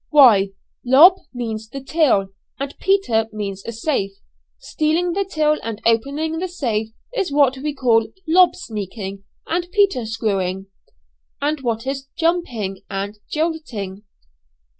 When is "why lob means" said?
0.09-1.69